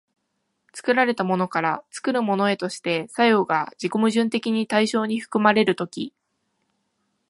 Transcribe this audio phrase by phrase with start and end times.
[0.73, 6.11] 作られたものから作るものへとして作用が自己矛盾的に対象に含まれる時、